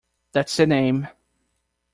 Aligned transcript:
That's 0.33 0.57
the 0.57 0.65
name. 0.65 1.09